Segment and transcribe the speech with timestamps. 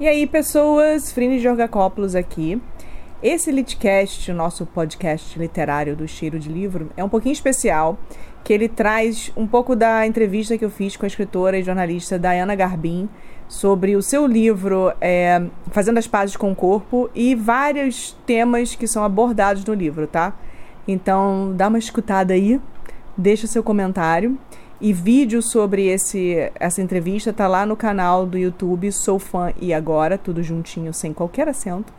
[0.00, 2.60] E aí, pessoas, Frine Jorgacópolis aqui.
[3.22, 7.96] Esse Litcast, o nosso podcast literário do Cheiro de Livro, é um pouquinho especial,
[8.42, 12.18] que ele traz um pouco da entrevista que eu fiz com a escritora e jornalista
[12.18, 13.08] Diana Garbin
[13.46, 18.88] sobre o seu livro é, Fazendo as Pazes com o Corpo e vários temas que
[18.88, 20.36] são abordados no livro, tá?
[20.88, 22.60] Então, dá uma escutada aí,
[23.16, 24.36] deixa seu comentário.
[24.84, 29.72] E vídeo sobre esse, essa entrevista tá lá no canal do YouTube Sou Fã e
[29.72, 31.90] Agora, tudo juntinho, sem qualquer acento.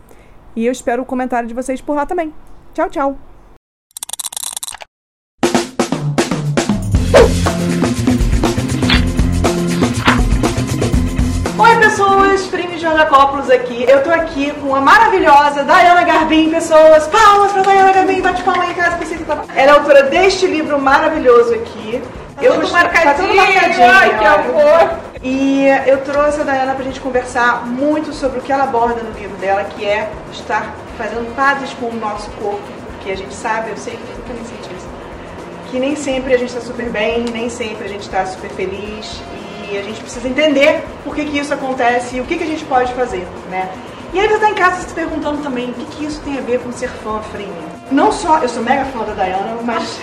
[0.56, 2.32] E eu espero o comentário de vocês por lá também.
[2.76, 3.18] Tchau, tchau!
[11.58, 12.46] Oi, pessoas!
[12.46, 13.84] Prime Jornacópolis aqui.
[13.90, 17.08] Eu tô aqui com a maravilhosa Diana Garbin, pessoas.
[17.08, 19.44] Palmas pra Diana Garbin, bate palma aí, casa que tá...
[19.56, 22.00] Ela é autora deste livro maravilhoso aqui.
[22.36, 24.00] Tá eu tudo marcadinho, tá.
[24.00, 25.00] Ai, que amor!
[25.24, 29.12] E eu trouxe a Diana pra gente conversar muito sobre o que ela aborda no
[29.18, 33.72] livro dela, que é estar fazendo pazes com o nosso corpo, porque a gente sabe,
[33.72, 34.88] eu sei que eu também senti isso,
[35.72, 39.20] que nem sempre a gente está super bem, nem sempre a gente está super feliz
[39.72, 42.48] e a gente precisa entender por que, que isso acontece e o que, que a
[42.48, 43.70] gente pode fazer, né?
[44.16, 46.42] E aí você está em casa se perguntando também o que, que isso tem a
[46.42, 47.52] ver com ser fã, Frinha.
[47.92, 50.00] Não só, eu sou mega fã da Diana, mas,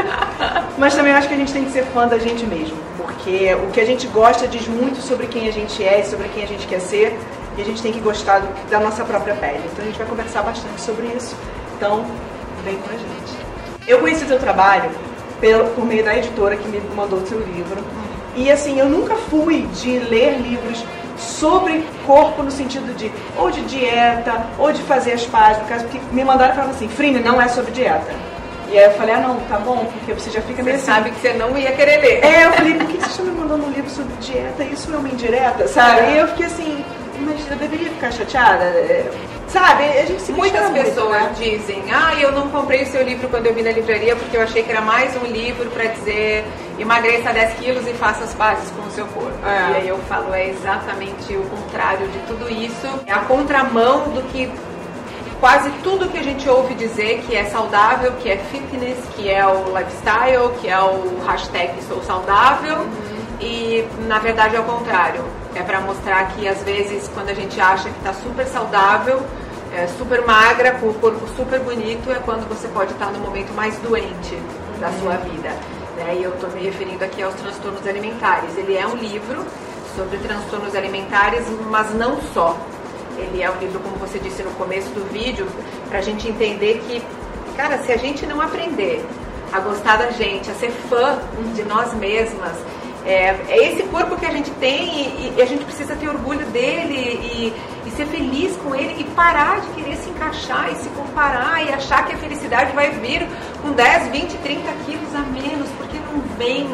[0.78, 2.78] mas também acho que a gente tem que ser fã da gente mesmo.
[2.96, 6.30] Porque o que a gente gosta diz muito sobre quem a gente é e sobre
[6.30, 7.14] quem a gente quer ser.
[7.58, 9.60] E a gente tem que gostar do, da nossa própria pele.
[9.70, 11.36] Então a gente vai conversar bastante sobre isso.
[11.76, 12.06] Então,
[12.64, 13.86] vem com a gente.
[13.86, 14.90] Eu conheci o seu trabalho
[15.42, 17.84] pelo, por meio da editora que me mandou o seu livro.
[18.34, 20.82] E assim, eu nunca fui de ler livros
[21.16, 25.84] sobre corpo no sentido de ou de dieta, ou de fazer as pazes, no caso,
[25.84, 28.12] porque me mandaram falaram assim, Frine, não é sobre dieta.
[28.70, 31.00] E aí eu falei, ah não, tá bom, porque você já fica meio Você assim.
[31.02, 32.24] sabe que você não ia querer ler.
[32.24, 34.64] É, eu falei, por que você está me mandando um livro sobre dieta?
[34.64, 36.00] Isso é uma indireta, sabe?
[36.00, 36.14] É.
[36.14, 36.84] E eu fiquei assim,
[37.20, 38.64] mas eu deveria ficar chateada?
[39.52, 41.56] Sabe, a gente se Muitas pessoas muito, né?
[41.58, 44.40] dizem, ah, eu não comprei o seu livro quando eu vi na livraria porque eu
[44.40, 46.46] achei que era mais um livro para dizer
[46.78, 49.36] emagreça 10 quilos e faça as pazes com o seu corpo.
[49.46, 49.72] É.
[49.72, 52.88] E aí eu falo, é exatamente o contrário de tudo isso.
[53.06, 54.50] É a contramão do que
[55.38, 59.46] quase tudo que a gente ouve dizer que é saudável, que é fitness, que é
[59.46, 62.78] o lifestyle, que é o hashtag sou saudável.
[62.78, 63.22] Uhum.
[63.38, 65.22] E na verdade é o contrário.
[65.54, 69.22] É para mostrar que às vezes quando a gente acha que está super saudável,
[69.72, 73.18] é, super magra, com o corpo super bonito, é quando você pode estar tá no
[73.18, 74.36] momento mais doente
[74.80, 75.00] da uhum.
[75.00, 75.50] sua vida.
[75.96, 76.16] Né?
[76.18, 78.56] E eu estou me referindo aqui aos transtornos alimentares.
[78.56, 79.44] Ele é um livro
[79.96, 82.56] sobre transtornos alimentares, mas não só.
[83.18, 85.46] Ele é um livro, como você disse no começo do vídeo,
[85.88, 87.02] para a gente entender que,
[87.56, 89.04] cara, se a gente não aprender
[89.52, 91.18] a gostar da gente, a ser fã
[91.54, 92.56] de nós mesmas,
[93.04, 96.46] é, é esse corpo que a gente tem e, e, a gente precisa ter orgulho
[96.46, 97.52] dele e,
[97.86, 101.72] e, ser feliz com ele e parar de querer se encaixar e se comparar e
[101.72, 103.26] achar que a felicidade vai vir
[103.60, 106.68] com 10, 20, 30 quilos a menos, porque não vem.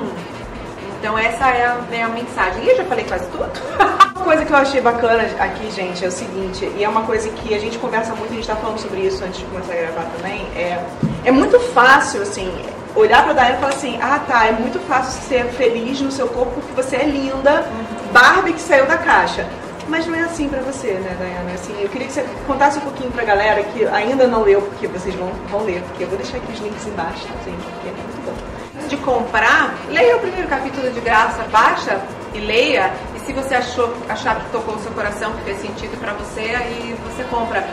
[0.98, 2.62] Então essa é a, é a mensagem.
[2.62, 3.50] E eu já falei quase tudo.
[4.14, 7.28] uma coisa que eu achei bacana aqui, gente, é o seguinte, e é uma coisa
[7.30, 9.76] que a gente conversa muito, a gente está falando sobre isso antes de começar a
[9.76, 10.84] gravar também, é,
[11.24, 12.52] é muito fácil, assim,
[12.98, 16.28] olhar pra Diana e falar assim, ah tá, é muito fácil ser feliz no seu
[16.28, 17.64] corpo porque você é linda,
[18.12, 19.46] Barbie que saiu da caixa.
[19.88, 21.52] Mas não é assim pra você, né, Dayana?
[21.54, 24.86] Assim, eu queria que você contasse um pouquinho pra galera que ainda não leu, porque
[24.86, 27.92] vocês vão, vão ler, porque eu vou deixar aqui os links embaixo, gente, porque é
[27.92, 28.86] muito bom.
[28.86, 31.98] De comprar, leia o primeiro capítulo de graça, baixa
[32.34, 32.92] e leia.
[33.16, 36.54] E se você achou, achar que tocou o seu coração, que fez sentido para você,
[36.54, 37.66] aí você compra.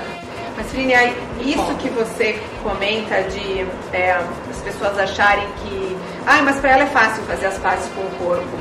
[0.58, 0.94] Mas, Frine,
[1.42, 4.12] isso que você comenta de é,
[4.50, 5.98] as pessoas acharem que.
[6.26, 8.58] Ah, mas para ela é fácil fazer as pazes com o corpo.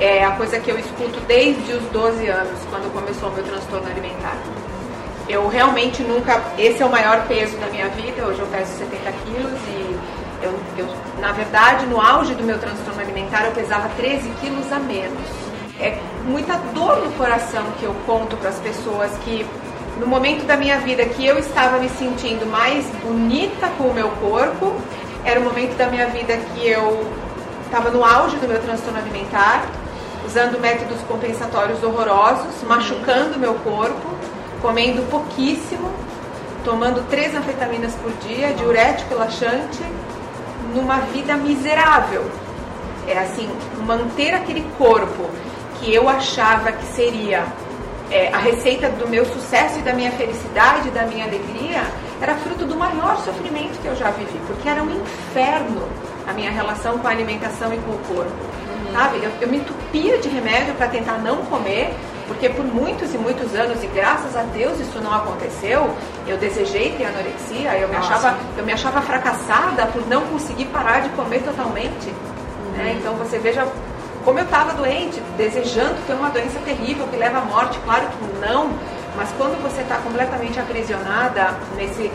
[0.00, 3.86] É a coisa que eu escuto desde os 12 anos, quando começou o meu transtorno
[3.90, 4.36] alimentar.
[5.28, 6.42] Eu realmente nunca.
[6.58, 8.26] Esse é o maior peso da minha vida.
[8.26, 9.98] Hoje eu peso 70 quilos e
[10.42, 10.88] eu, eu,
[11.20, 15.20] na verdade, no auge do meu transtorno alimentar, eu pesava 13 quilos a menos.
[15.78, 19.46] É muita dor no coração que eu conto para as pessoas que
[20.00, 24.08] no momento da minha vida que eu estava me sentindo mais bonita com o meu
[24.12, 24.74] corpo,
[25.24, 27.06] era o momento da minha vida que eu
[27.66, 29.66] estava no auge do meu transtorno alimentar,
[30.26, 34.08] usando métodos compensatórios horrorosos, machucando o meu corpo,
[34.62, 35.90] comendo pouquíssimo,
[36.64, 39.84] tomando três anfetaminas por dia, diurético laxante,
[40.74, 42.24] numa vida miserável.
[43.06, 43.50] É assim,
[43.86, 45.28] manter aquele corpo
[45.78, 47.44] que eu achava que seria
[48.10, 51.82] é, a receita do meu sucesso e da minha felicidade, da minha alegria,
[52.20, 55.88] era fruto do maior sofrimento que eu já vivi, porque era um inferno
[56.26, 58.30] a minha relação com a alimentação e com o corpo.
[58.30, 58.92] Uhum.
[58.92, 59.18] Sabe?
[59.22, 61.94] Eu, eu me entupia de remédio para tentar não comer,
[62.30, 65.90] Porque por muitos e muitos anos, e graças a Deus isso não aconteceu,
[66.28, 71.00] eu desejei ter anorexia, eu me, achava, eu me achava fracassada por não conseguir parar
[71.00, 72.06] de comer totalmente.
[72.06, 72.72] Uhum.
[72.76, 72.96] Né?
[73.00, 73.66] Então você veja
[74.30, 78.38] como eu estava doente, desejando ter uma doença terrível que leva à morte, claro que
[78.38, 78.70] não,
[79.16, 82.12] mas quando você está completamente aprisionada nesse.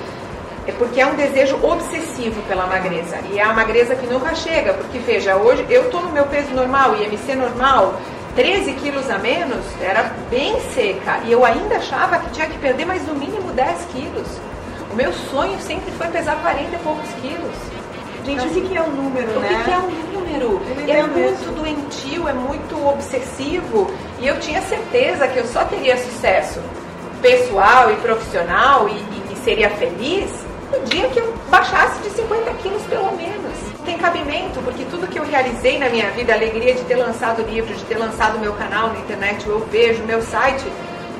[0.65, 3.17] É porque é um desejo obsessivo pela magreza.
[3.29, 4.73] E é a magreza que nunca chega.
[4.73, 7.99] Porque, veja, hoje eu estou no meu peso normal, IMC normal,
[8.33, 11.19] 13 quilos a menos, era bem seca.
[11.25, 14.27] E eu ainda achava que tinha que perder mais no mínimo 10 quilos.
[14.89, 17.74] O meu sonho sempre foi pesar 40 e poucos quilos.
[18.25, 19.61] Gente, o que, é o número, o né?
[19.61, 20.61] O que é o número?
[20.89, 23.91] É muito doentio, é muito obsessivo.
[24.19, 26.59] E eu tinha certeza que eu só teria sucesso
[27.21, 30.31] pessoal e profissional e, e, e seria feliz
[30.71, 33.53] no dia que eu baixasse de 50 quilos pelo menos.
[33.85, 37.43] Tem cabimento, porque tudo que eu realizei na minha vida, a alegria de ter lançado
[37.43, 40.65] o livro, de ter lançado meu canal na internet, eu vejo, meu site,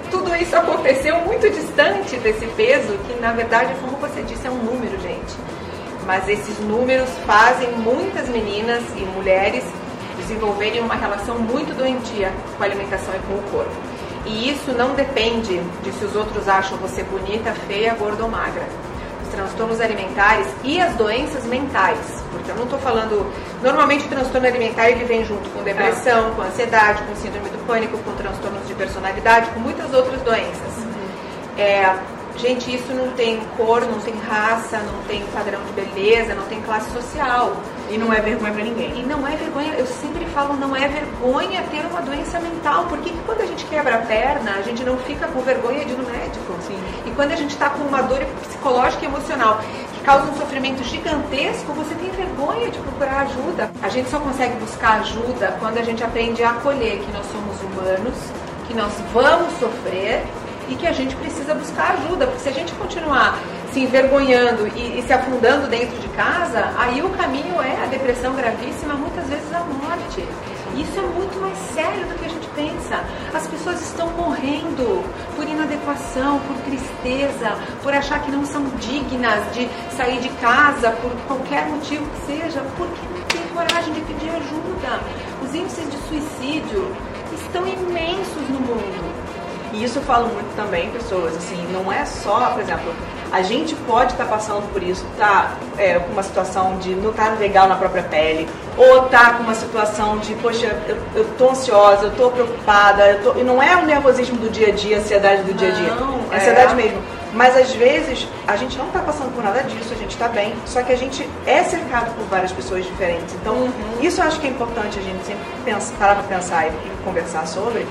[0.10, 4.58] tudo isso aconteceu muito distante desse peso, que na verdade, como você disse, é um
[4.58, 5.15] número, gente.
[6.06, 9.64] Mas esses números fazem muitas meninas e mulheres
[10.18, 13.72] desenvolverem uma relação muito doentia com a alimentação e com o corpo.
[14.26, 18.64] E isso não depende de se os outros acham você bonita, feia, gorda ou magra.
[19.24, 23.32] Os transtornos alimentares e as doenças mentais, porque eu não estou falando.
[23.62, 27.98] Normalmente o transtorno alimentar ele vem junto com depressão, com ansiedade, com síndrome do pânico,
[28.00, 30.78] com transtornos de personalidade, com muitas outras doenças.
[30.78, 31.06] Uhum.
[31.58, 31.96] É,
[32.38, 36.62] gente, isso não tem cor, não tem raça, não tem padrão de beleza, não tem
[36.62, 37.56] classe social.
[37.90, 39.00] E não é vergonha para ninguém.
[39.00, 42.86] E não é vergonha, eu sempre falo, não é vergonha ter uma doença mental.
[42.86, 45.98] Porque quando a gente quebra a perna, a gente não fica com vergonha de ir
[45.98, 46.56] no médico.
[46.62, 46.78] Sim.
[47.06, 49.60] E quando a gente está com uma dor psicológica e emocional
[49.94, 53.72] que causa um sofrimento gigantesco, você tem vergonha de procurar ajuda.
[53.82, 57.62] A gente só consegue buscar ajuda quando a gente aprende a acolher que nós somos
[57.62, 58.16] humanos,
[58.68, 60.24] que nós vamos sofrer
[60.70, 63.40] e que a gente precisa buscar ajuda, porque se a gente continuar
[63.72, 68.34] se envergonhando e, e, se afundando dentro de casa, aí o caminho é a depressão
[68.34, 70.26] gravíssima, muitas vezes a morte.
[70.78, 73.04] Isso é muito mais sério do que a gente pensa.
[73.34, 75.04] As pessoas estão morrendo
[75.36, 81.12] por inadequação, por tristeza, por achar que não são dignas de sair de casa por
[81.28, 85.02] qualquer motivo que seja, porque não tem coragem de pedir ajuda.
[85.44, 86.96] Os índices de suicídio
[87.34, 89.15] estão imensos no mundo.
[89.76, 92.94] E isso eu falo muito também, pessoas, assim, não é só, por exemplo,
[93.30, 97.10] a gente pode estar tá passando por isso, tá é, com uma situação de não
[97.10, 101.26] estar tá legal na própria pele, ou tá com uma situação de, poxa, eu, eu
[101.38, 103.40] tô ansiosa, eu tô preocupada, eu tô...
[103.40, 105.96] e não é o nervosismo do dia a dia, a ansiedade do dia a dia,
[105.96, 106.76] não, é ansiedade é.
[106.76, 107.02] mesmo.
[107.34, 110.54] Mas às vezes a gente não está passando por nada disso, a gente está bem,
[110.66, 113.36] só que a gente é cercado por várias pessoas diferentes.
[113.36, 113.72] Então, uhum.
[114.00, 117.04] isso eu acho que é importante a gente sempre pensar, parar para pensar e, e
[117.04, 117.86] conversar sobre,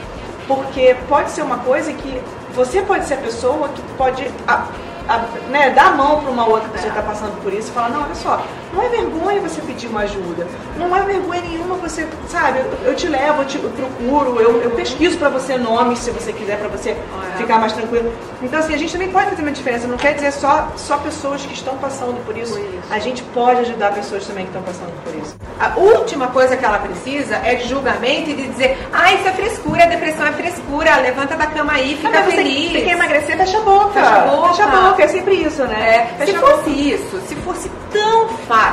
[0.46, 2.20] porque pode ser uma coisa que
[2.54, 4.66] você pode ser a pessoa que pode a,
[5.08, 5.18] a,
[5.50, 7.90] né, dar a mão para uma outra pessoa que está passando por isso e falar,
[7.90, 8.42] não, olha só,
[8.74, 12.96] não é vergonha você pedir uma ajuda, não é vergonha nenhuma você, sabe, eu, eu
[12.96, 16.58] te levo, eu, te, eu procuro, eu, eu pesquiso para você nomes se você quiser,
[16.58, 17.36] para você é.
[17.36, 18.12] ficar mais tranquilo.
[18.42, 21.44] Então, assim, a gente também pode fazer uma diferença, não quer dizer só, só pessoas
[21.46, 22.54] que estão passando por isso.
[22.54, 22.82] por isso.
[22.90, 25.36] A gente pode ajudar pessoas também que estão passando por isso.
[25.60, 29.32] A última coisa que ela precisa é de julgamento e de dizer, ah, isso é
[29.32, 32.72] frescura, a depressão é frescura, levanta da cama aí, fica não, feliz.
[32.72, 33.92] Você, quer emagrecer, fecha a boca.
[33.92, 34.48] Fecha a boca.
[34.48, 36.10] Fecha a boca, é sempre isso, né?
[36.18, 36.26] É.
[36.26, 38.63] Se fosse isso, se fosse tão fácil,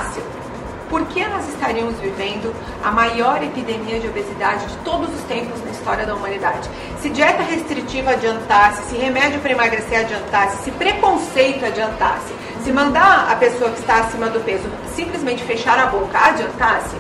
[0.92, 5.72] por que nós estaríamos vivendo a maior epidemia de obesidade de todos os tempos na
[5.72, 6.70] história da humanidade?
[7.00, 13.36] Se dieta restritiva adiantasse, se remédio para emagrecer adiantasse, se preconceito adiantasse, se mandar a
[13.38, 16.98] pessoa que está acima do peso simplesmente fechar a boca adiantasse,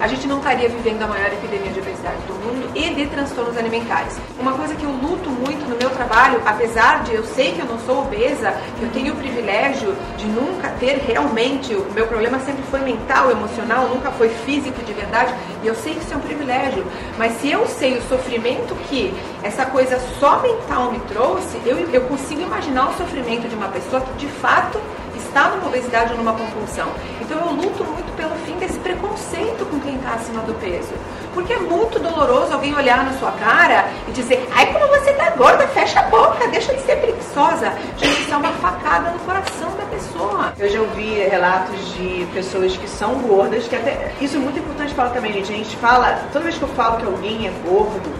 [0.00, 3.56] a gente não estaria vivendo a maior epidemia de obesidade do mundo e de transtornos
[3.56, 4.16] alimentares.
[4.38, 7.66] Uma coisa que eu luto muito no meu trabalho, apesar de eu sei que eu
[7.66, 12.62] não sou obesa, eu tenho o privilégio de nunca ter realmente, o meu problema sempre
[12.70, 16.20] foi mental, emocional, nunca foi físico de verdade, e eu sei que isso é um
[16.20, 16.86] privilégio,
[17.16, 19.12] mas se eu sei o sofrimento que
[19.42, 24.00] essa coisa só mental me trouxe, eu, eu consigo imaginar o sofrimento de uma pessoa
[24.00, 24.80] que de fato
[25.16, 26.88] está numa obesidade ou numa compulsão.
[27.20, 30.92] Então eu luto muito pelo fim desse preconceito com quem está acima do peso.
[31.32, 35.30] Porque é muito doloroso alguém olhar na sua cara e dizer, ai como você tá
[35.30, 37.72] gorda, fecha a boca, deixa de ser preguiçosa.
[37.96, 40.52] Gente, isso é uma facada no coração da pessoa.
[40.58, 44.12] Eu já ouvi relatos de pessoas que são gordas, que até.
[44.20, 45.52] Isso é muito importante falar também, gente.
[45.52, 48.10] A gente fala, toda vez que eu falo que alguém é gordo,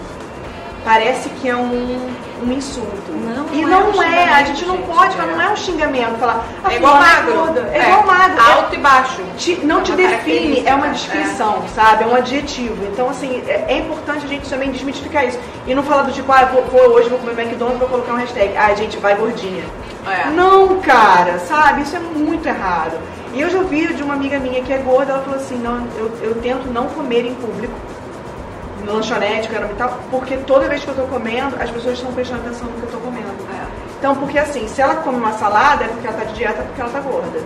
[0.88, 1.98] parece que é um,
[2.42, 2.88] um insulto.
[3.12, 5.16] Não, e não é não um é, a xingamento, gente não gente, pode, é.
[5.18, 6.44] falar, não é um xingamento, falar.
[6.64, 7.34] "Ah, É igual fulano magro.
[7.34, 8.38] gorda", É, igual magro.
[8.42, 9.22] é- Alto e baixo.
[9.36, 10.90] te- não É te uma define, é uma é.
[10.90, 12.04] descrição, sabe?
[12.04, 12.76] É um adjetivo.
[12.90, 15.38] Então, assim, é, é importante a gente também desmitificar isso.
[15.66, 18.16] E não falar do tipo, ah, vou, vou- hoje vou comer McDonald's vou colocar um
[18.16, 18.56] hashtag.
[18.56, 19.64] Ah, gente, vai gordinha.
[20.06, 20.30] É.
[20.30, 21.82] Não, cara, sabe?
[21.82, 22.96] Isso é muito errado.
[23.34, 25.86] E eu já ouvi de uma amiga minha que é gorda, ela falou assim, não,
[25.98, 27.74] eu, eu tento não comer em público,
[28.88, 32.12] no lanchonete, quero e tal, porque toda vez que eu tô comendo, as pessoas estão
[32.12, 33.28] prestando atenção no que eu tô comendo.
[33.52, 33.66] É.
[33.98, 36.62] Então, porque assim, se ela come uma salada, é porque ela tá de dieta, é
[36.62, 37.40] porque ela tá gorda.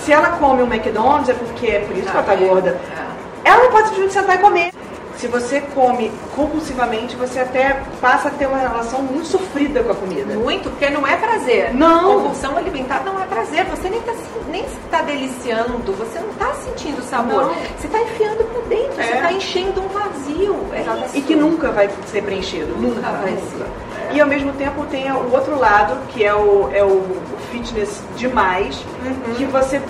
[0.00, 2.70] Se ela come um McDonald's, é porque é por isso que ela tá gorda.
[2.70, 3.48] É.
[3.48, 4.72] Ela não pode simplesmente sentar e comer.
[5.18, 9.94] Se você come compulsivamente, você até passa a ter uma relação muito sofrida com a
[9.96, 10.34] comida.
[10.34, 11.74] Muito, porque não é prazer.
[11.74, 12.14] Não.
[12.22, 13.64] Compulsão alimentar não é prazer.
[13.64, 14.12] Você nem está
[14.48, 17.46] nem tá deliciando, você não está sentindo sabor.
[17.46, 17.54] Não.
[17.76, 19.14] Você está enfiando para dentro, você É.
[19.16, 20.56] está enchendo um vazio.
[20.72, 20.84] É
[21.18, 22.76] E que nunca vai ser preenchido.
[22.76, 23.42] Nunca, vai nunca.
[23.64, 24.14] ser.
[24.14, 27.02] E ao mesmo tempo tem o outro lado, que é o, é o
[27.50, 29.34] fitness demais, Uhum.
[29.34, 29.82] que você.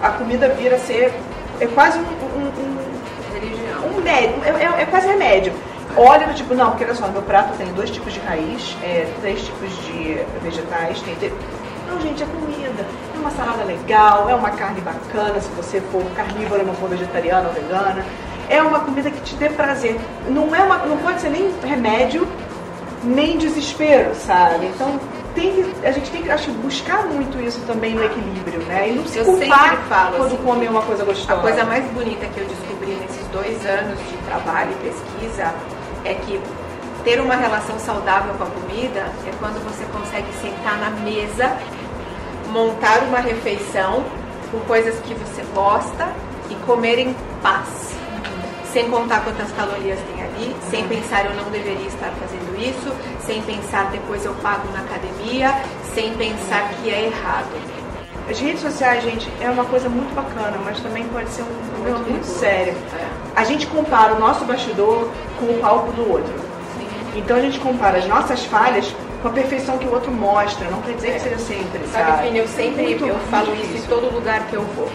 [0.00, 1.12] A comida vira ser.
[1.58, 2.45] É quase um, um-
[4.10, 4.40] Religião.
[4.40, 5.52] um médio, é, é- é quase remédio.
[5.96, 9.06] Olha do tipo, não, porque olha só, meu prato tem dois tipos de raiz, é,
[9.20, 11.14] três tipos de vegetais, tem.
[11.16, 11.32] tem-
[11.88, 12.84] Não, gente, é comida.
[13.14, 17.48] É uma salada legal, é uma carne bacana, se você for carnívora, não for vegetariana
[17.48, 18.04] ou vegana.
[18.48, 19.98] É uma comida que te dê prazer.
[20.28, 22.26] Não, é uma, não pode ser nem remédio,
[23.04, 24.66] nem desespero, sabe?
[24.66, 24.98] Então
[25.36, 28.88] tem que, a gente tem que acho, buscar muito isso também no equilíbrio, né?
[28.88, 31.38] E não se Eu culpar falo quando assim, come uma coisa gostosa.
[31.38, 35.54] A coisa mais bonita que eu descobri nesses dois anos de trabalho e pesquisa
[36.04, 36.40] é que
[37.04, 41.56] ter uma relação saudável com a comida é quando você consegue sentar na mesa,
[42.50, 44.02] montar uma refeição
[44.50, 46.08] com coisas que você gosta
[46.50, 47.94] e comer em paz.
[48.72, 52.92] Sem contar quantas calorias tem ali, sem pensar eu não deveria estar fazendo isso,
[53.26, 55.52] sem pensar depois eu pago na academia,
[55.94, 57.50] sem pensar que é errado.
[58.30, 61.98] As redes sociais, gente, é uma coisa muito bacana, mas também pode ser um problema
[61.98, 62.74] Muito muito sério.
[62.98, 63.06] É.
[63.36, 66.34] A gente compara o nosso bastidor com o palco do outro.
[67.14, 70.68] Então a gente compara as nossas falhas com a perfeição que o outro mostra.
[70.70, 72.10] Não quer dizer que seja sempre, sabe?
[72.10, 73.88] Sabe, Fini, eu sempre Muito, eu falo isso em difícil.
[73.88, 74.90] todo lugar que eu vou.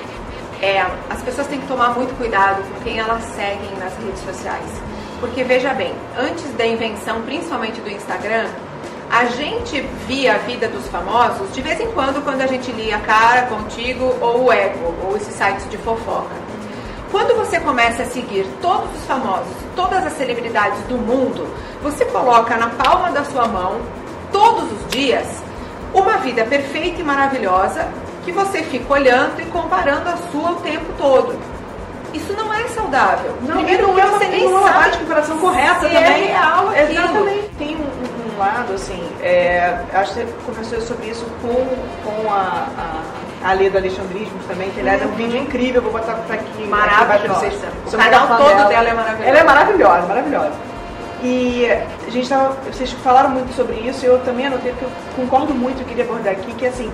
[0.61, 4.90] É, as pessoas têm que tomar muito cuidado com quem elas seguem nas redes sociais.
[5.21, 8.47] Porque veja bem, antes da invenção, principalmente do Instagram,
[9.07, 12.97] a gente via a vida dos famosos de vez em quando, quando a gente lia
[12.99, 16.35] Cara, Contigo ou o Ego, ou esses sites de fofoca.
[17.11, 21.47] Quando você começa a seguir todos os famosos, todas as celebridades do mundo,
[21.83, 23.79] você coloca na palma da sua mão,
[24.31, 25.27] todos os dias,
[25.93, 27.87] uma vida perfeita e maravilhosa
[28.25, 31.50] que você fica olhando e comparando a sua o tempo todo.
[32.13, 33.33] Isso não é saudável.
[33.41, 35.85] Não, Primeiro não que é uma, você nem é uma sabe de comparação correta se
[35.87, 35.95] também.
[36.03, 36.89] é real aquilo.
[36.91, 37.49] Exatamente.
[37.57, 41.53] Tem um, um- um lado, assim, é, acho que você conversou sobre isso com,
[42.03, 42.67] com a,
[43.43, 46.13] a, a Lê do Alexandrismo também, que aliás é um vídeo incrível, eu vou botar
[46.13, 46.33] aqui.
[46.33, 47.39] aqui Maravilhosa.
[47.39, 47.53] vocês.
[47.85, 49.29] O canal todo dela é maravilhoso.
[49.29, 50.51] Ela é maravilhosa, maravilhosa.
[51.23, 51.67] E
[52.07, 55.53] a gente tava, vocês falaram muito sobre isso, e eu também anotei porque eu concordo
[55.53, 56.91] muito, eu queria abordar aqui, que assim,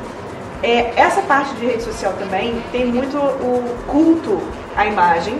[0.61, 4.41] é, essa parte de rede social também tem muito o culto
[4.77, 5.37] à imagem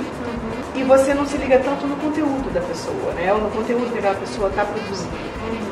[0.76, 3.32] e você não se liga tanto no conteúdo da pessoa, né?
[3.34, 5.16] Ou no conteúdo que aquela pessoa está produzindo.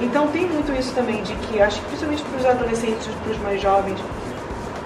[0.01, 3.39] Então tem muito isso também de que, acho que principalmente para os adolescentes, para os
[3.39, 3.99] mais jovens,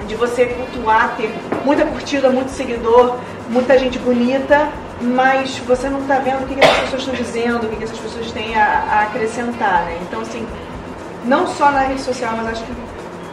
[0.07, 1.33] de você cultuar, ter
[1.63, 3.17] muita curtida, muito seguidor,
[3.49, 4.69] muita gente bonita,
[5.01, 7.83] mas você não está vendo o que, que essas pessoas estão dizendo, o que, que
[7.83, 9.99] essas pessoas têm a, a acrescentar, né?
[10.01, 10.45] Então, assim,
[11.25, 12.73] não só na rede social, mas acho que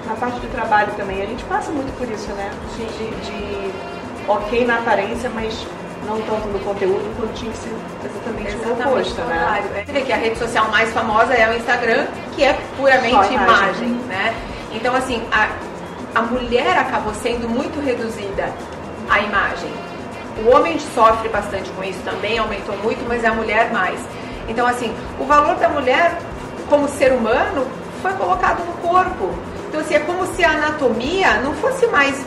[0.07, 1.23] na parte do trabalho também.
[1.23, 2.51] A gente passa muito por isso, né?
[2.77, 2.87] De,
[3.27, 3.96] de
[4.29, 5.67] ok na aparência, mas
[6.07, 9.39] não tanto no conteúdo, quando tinha que ser exatamente, o Exatamente oposto, o né?
[9.39, 9.69] contrário.
[9.87, 13.35] Você vê que a rede social mais famosa é o Instagram, que é puramente imagem.
[13.35, 14.35] imagem, né?
[14.73, 15.49] Então, assim, a,
[16.15, 18.53] a mulher acabou sendo muito reduzida
[19.09, 19.71] à imagem.
[20.45, 23.99] O homem sofre bastante com isso também, aumentou muito, mas é a mulher mais.
[24.49, 26.19] Então, assim, o valor da mulher
[26.69, 27.67] como ser humano
[28.03, 29.31] foi colocado no corpo.
[29.69, 32.25] Então, assim, é como se a anatomia não fosse mais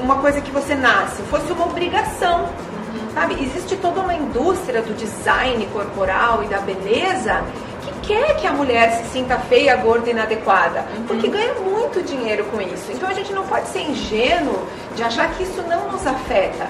[0.00, 2.48] uma coisa que você nasce, fosse uma obrigação.
[3.14, 3.42] Sabe?
[3.42, 7.42] Existe toda uma indústria do design corporal e da beleza
[7.82, 12.44] que quer que a mulher se sinta feia, gorda e inadequada, porque ganha muito dinheiro
[12.44, 12.92] com isso.
[12.92, 16.68] Então a gente não pode ser ingênuo de achar que isso não nos afeta.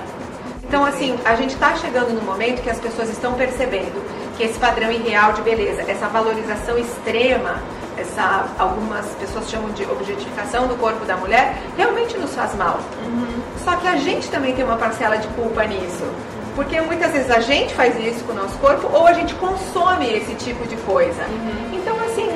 [0.68, 4.04] Então, assim, a gente está chegando no momento que as pessoas estão percebendo
[4.36, 7.62] que esse padrão irreal de beleza, essa valorização extrema,
[8.00, 12.78] essa algumas pessoas chamam de objetificação do corpo da mulher, realmente nos faz mal.
[13.64, 16.04] Só que a gente também tem uma parcela de culpa nisso.
[16.54, 20.12] Porque muitas vezes a gente faz isso com o nosso corpo ou a gente consome
[20.12, 21.22] esse tipo de coisa.
[21.22, 21.74] Uhum.
[21.74, 22.28] Então, assim,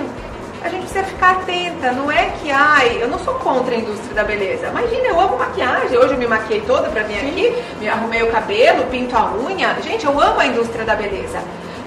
[0.63, 1.91] a gente precisa ficar atenta.
[1.91, 4.69] Não é que, ai, eu não sou contra a indústria da beleza.
[4.69, 5.99] Imagina, eu amo maquiagem.
[5.99, 7.29] Hoje eu me maquiei toda pra vir Sim.
[7.31, 9.75] aqui, me arrumei o cabelo, pinto a unha.
[9.83, 11.41] Gente, eu amo a indústria da beleza.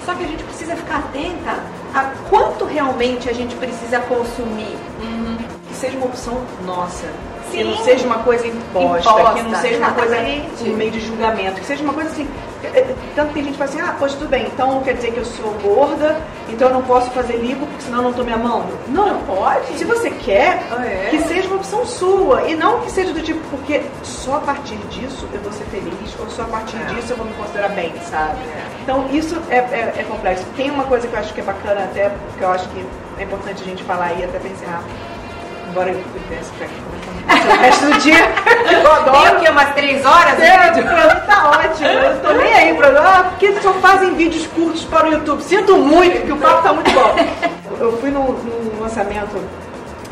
[0.05, 1.55] Só que a gente precisa ficar atenta
[1.95, 4.75] a quanto realmente a gente precisa consumir.
[5.01, 5.37] Uhum.
[5.69, 7.07] Que seja uma opção nossa.
[7.49, 7.57] Sim.
[7.57, 9.79] Que não seja uma coisa imposta, imposta que não seja exatamente.
[9.79, 12.27] uma coisa no meio de julgamento, que seja uma coisa assim.
[12.63, 15.17] É, tanto que a gente fala assim, ah, pois tudo bem, então quer dizer que
[15.17, 16.19] eu sou gorda,
[16.49, 18.77] então eu não posso fazer lipo porque senão eu não estou me amando.
[18.87, 19.77] Não, não pode.
[19.77, 21.07] Se você quer, ah, é?
[21.09, 22.43] que seja uma opção sua.
[22.43, 26.15] E não que seja do tipo, porque só a partir disso eu vou ser feliz,
[26.19, 26.93] ou só a partir é.
[26.93, 28.39] disso eu vou me considerar bem, sabe?
[28.39, 28.67] É.
[28.83, 30.45] Então isso é, é, é, complexo.
[30.55, 32.85] Tem uma coisa que eu acho que é bacana até, que eu acho que
[33.17, 34.49] é importante a gente falar aí até pra
[35.75, 38.15] Embora eu ficar aqui o resto do dia.
[38.71, 39.23] Eu adoro.
[39.23, 39.49] Tem o quê?
[39.49, 40.35] Umas três horas?
[40.35, 41.89] O programa tá ótimo.
[41.89, 42.87] Eu tô nem aí pra.
[42.97, 45.43] Ah, porque só fazem vídeos curtos para o YouTube.
[45.43, 47.15] Sinto muito, porque o papo tá muito bom.
[47.77, 49.37] Eu fui num, num lançamento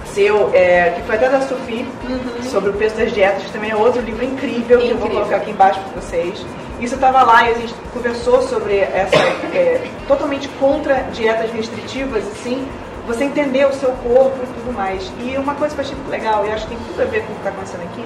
[0.08, 2.44] seu, é, que foi até da Sophie, uhum.
[2.44, 4.82] sobre o peso das dietas, que também é outro livro incrível, incrível.
[4.82, 6.46] que eu vou colocar aqui embaixo para vocês.
[6.82, 9.16] Isso eu estava lá e a gente conversou sobre essa
[9.56, 12.68] é, totalmente contra dietas restritivas, assim,
[13.06, 15.12] você entender o seu corpo e tudo mais.
[15.20, 17.22] E uma coisa que eu achei muito legal, e acho que tem tudo a ver
[17.26, 18.06] com o que está acontecendo aqui,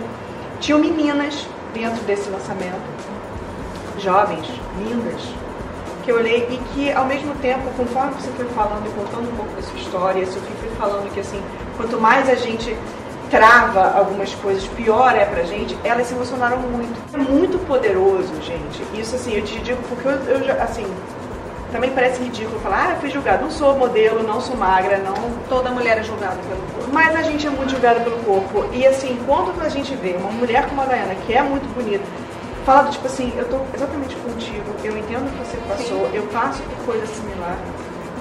[0.59, 2.81] tinham meninas dentro desse lançamento,
[3.99, 4.47] jovens,
[4.79, 5.21] lindas,
[6.03, 9.35] que eu olhei e que ao mesmo tempo, conforme você foi falando e contando um
[9.35, 11.41] pouco da sua história, eu fui falando que assim,
[11.75, 12.75] quanto mais a gente
[13.29, 16.97] trava algumas coisas, pior é pra gente, elas se emocionaram muito.
[17.13, 18.83] É muito poderoso, gente.
[18.93, 20.85] Isso assim, eu te digo porque eu, eu já, assim,
[21.71, 23.43] também parece ridículo falar, ah, eu fui julgada.
[23.43, 25.15] Não sou modelo, não sou magra, não.
[25.49, 26.91] Toda mulher é julgada pelo corpo.
[26.91, 28.65] Mas a gente é muito julgada pelo corpo.
[28.73, 32.03] E assim, quando a gente vê uma mulher como a Dayana, que é muito bonita,
[32.65, 36.15] fala do tipo assim, eu tô exatamente contigo, eu entendo o que você passou, Sim.
[36.15, 37.57] eu passo por coisa similar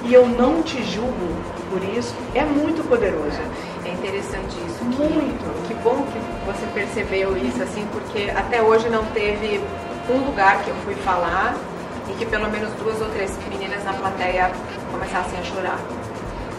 [0.05, 1.35] e eu não te julgo
[1.69, 3.39] por isso, é muito poderoso.
[3.85, 4.85] É interessante isso.
[4.85, 5.67] Muito.
[5.67, 9.61] Que, que bom que você percebeu isso, assim, porque até hoje não teve
[10.09, 11.57] um lugar que eu fui falar
[12.19, 14.51] que pelo menos duas ou três meninas na plateia
[14.91, 15.79] começassem a chorar.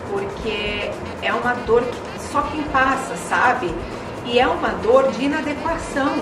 [0.10, 3.74] Porque é uma dor que só quem passa, sabe?
[4.26, 6.14] E é uma dor de inadequação.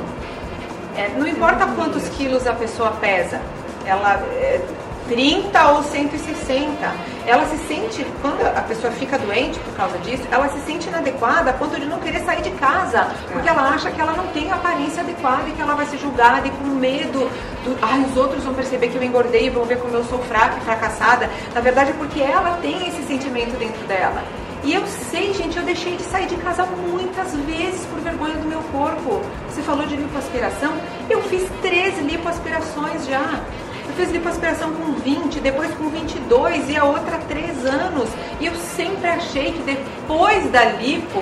[0.96, 3.42] É, não importa quantos quilos a pessoa pesa,
[3.86, 4.62] ela é,
[5.08, 6.94] 30 ou 160.
[7.26, 11.52] Ela se sente, quando a pessoa fica doente por causa disso, ela se sente inadequada
[11.52, 14.52] a ponto de não querer sair de casa, porque ela acha que ela não tem
[14.52, 17.30] a aparência adequada e que ela vai ser julgada e com medo
[17.64, 20.20] do, ai, os outros vão perceber que eu engordei e vão ver como eu sou
[20.20, 21.30] fraca e fracassada.
[21.54, 24.24] Na verdade é porque ela tem esse sentimento dentro dela.
[24.66, 28.48] E eu sei, gente, eu deixei de sair de casa muitas vezes por vergonha do
[28.48, 29.22] meu corpo.
[29.48, 30.74] Você falou de lipoaspiração?
[31.08, 33.42] Eu fiz três lipoaspirações já.
[33.88, 38.10] Eu fiz lipoaspiração com 20, depois com 22 e a outra 3 anos.
[38.40, 41.22] E eu sempre achei que depois da lipo,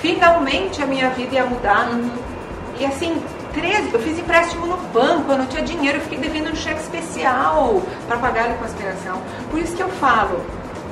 [0.00, 1.90] finalmente a minha vida ia mudar.
[2.78, 3.22] E assim,
[3.54, 6.80] 13, eu fiz empréstimo no banco, eu não tinha dinheiro, eu fiquei devendo um cheque
[6.80, 9.20] especial para pagar a lipoaspiração.
[9.50, 10.44] Por isso que eu falo,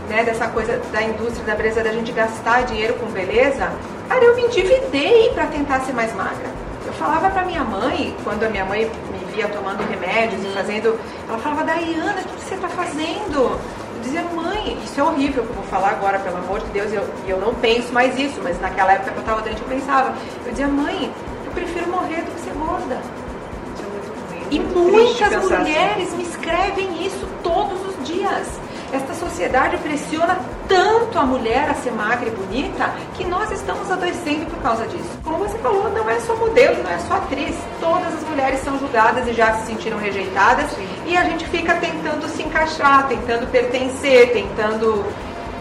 [0.08, 3.70] né, dessa coisa da indústria da beleza, da gente gastar dinheiro com beleza,
[4.08, 6.48] cara, eu me endividei para tentar ser mais magra.
[6.86, 8.90] Eu falava para minha mãe, quando a minha mãe
[9.34, 10.98] via tomando remédios e fazendo.
[11.28, 13.58] Ela falava, Daiana, o que você está fazendo?
[13.94, 16.92] Eu dizia, mãe, isso é horrível que eu vou falar agora, pelo amor de Deus,
[16.92, 19.68] e eu, eu não penso mais isso, mas naquela época que eu estava doente eu
[19.68, 20.14] pensava.
[20.44, 21.12] Eu dizia, mãe,
[21.44, 22.94] eu prefiro morrer do que ser gorda.
[22.94, 26.16] É e muitas mulheres assim.
[26.16, 28.60] me escrevem isso todos os dias.
[28.92, 34.46] Esta sociedade pressiona tanto a mulher a ser magra e bonita que nós estamos adoecendo
[34.46, 35.18] por causa disso.
[35.22, 37.56] Como você falou, não é só modelo, não é só atriz.
[37.80, 40.70] Todas as mulheres são julgadas e já se sentiram rejeitadas
[41.06, 45.04] e a gente fica tentando se encaixar, tentando pertencer, tentando.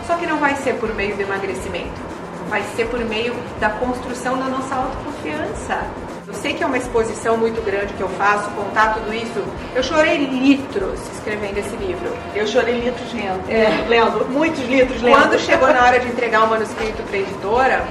[0.08, 2.02] Só que não vai ser por meio do emagrecimento,
[2.50, 5.80] vai ser por meio da construção da nossa autoconfiança
[6.26, 9.44] eu sei que é uma exposição muito grande que eu faço, contar tudo isso.
[9.76, 12.16] Eu chorei litros escrevendo esse livro.
[12.34, 13.50] Eu chorei litros lendo.
[13.50, 13.86] É.
[13.90, 15.18] Lendo, muitos litros lendo.
[15.18, 17.86] Quando chegou na hora de entregar o manuscrito para a editora,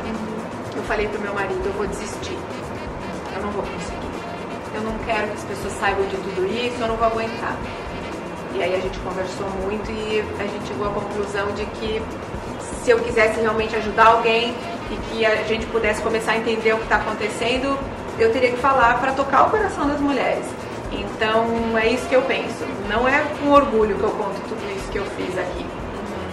[0.75, 2.39] eu falei pro meu marido, eu vou desistir.
[3.37, 4.03] Eu não vou conseguir.
[4.75, 7.57] Eu não quero que as pessoas saibam de tudo isso, eu não vou aguentar.
[8.55, 12.03] E aí a gente conversou muito e a gente chegou à conclusão de que
[12.83, 14.55] se eu quisesse realmente ajudar alguém
[14.91, 17.79] e que a gente pudesse começar a entender o que está acontecendo,
[18.23, 20.45] eu teria que falar para tocar o coração das mulheres.
[20.91, 22.65] Então é isso que eu penso.
[22.89, 25.67] Não é com orgulho que eu conto tudo isso que eu fiz aqui.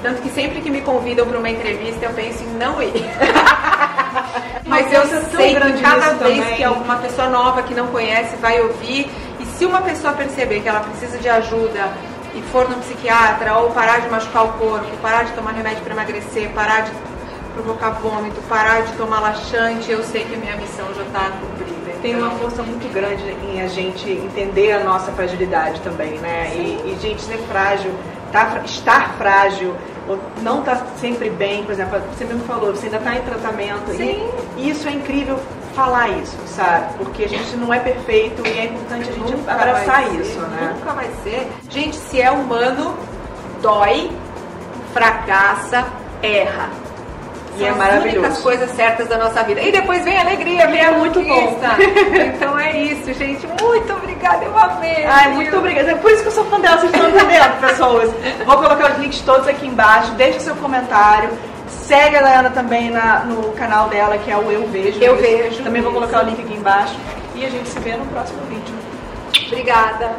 [0.02, 2.94] Tanto que sempre que me convidam para uma entrevista eu penso em não ir.
[4.66, 6.56] Mas eu sei que cada vez também.
[6.56, 10.70] que alguma pessoa nova que não conhece vai ouvir e Se uma pessoa perceber que
[10.70, 11.92] ela precisa de ajuda
[12.34, 15.94] e for no psiquiatra, ou parar de machucar o corpo, parar de tomar remédio para
[15.94, 16.92] emagrecer, parar de
[17.54, 21.79] provocar vômito, parar de tomar laxante, eu sei que a minha missão já está cumprida.
[22.02, 26.52] Tem uma força muito grande em a gente entender a nossa fragilidade também, né?
[26.56, 27.92] E, e gente ser frágil,
[28.32, 29.76] tá, estar frágil,
[30.08, 33.92] ou não estar sempre bem, por exemplo, você mesmo falou, você ainda está em tratamento.
[33.92, 34.28] Sim.
[34.58, 35.38] E isso é incrível
[35.76, 36.94] falar isso, sabe?
[36.98, 40.40] Porque a gente não é perfeito e é importante a gente Nunca abraçar ser, isso,
[40.40, 40.76] né?
[40.76, 41.48] Nunca vai ser.
[41.70, 42.98] Gente, se é humano,
[43.62, 44.10] dói,
[44.94, 45.86] fracassa,
[46.22, 46.70] erra
[47.60, 49.62] e é as únicas coisas certas da nossa vida.
[49.62, 51.60] E depois vem a alegria, é vem é a muito bom.
[52.36, 53.46] então é isso, gente.
[53.62, 55.06] Muito obrigada, eu amei.
[55.06, 55.92] Ai, muito obrigada.
[55.92, 58.12] é Por isso que eu sou fã dela, vocês estão entendendo, pessoas.
[58.46, 60.12] Vou colocar os links todos aqui embaixo.
[60.14, 61.30] Deixa seu comentário.
[61.68, 65.00] Segue a Dayana também na, no canal dela, que é o Eu Vejo.
[65.02, 65.44] Eu Vejo.
[65.44, 66.96] vejo também vou colocar o link aqui embaixo.
[67.36, 68.76] E a gente se vê no próximo vídeo.
[69.48, 70.16] Obrigada.